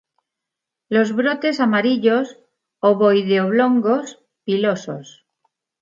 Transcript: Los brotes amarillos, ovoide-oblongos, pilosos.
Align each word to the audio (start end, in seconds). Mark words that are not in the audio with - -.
Los 0.89 1.11
brotes 1.15 1.59
amarillos, 1.59 2.35
ovoide-oblongos, 2.79 4.17
pilosos. 4.43 5.27